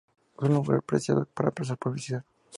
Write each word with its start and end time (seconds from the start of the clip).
Son 0.37 0.47
un 0.51 0.55
lugar 0.55 0.81
preciado 0.89 1.23
para 1.35 1.49
emplazar 1.49 1.77
publicidad. 1.77 2.23